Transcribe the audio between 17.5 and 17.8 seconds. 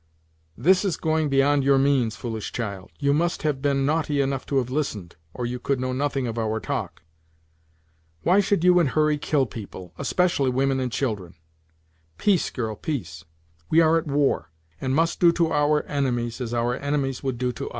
to us."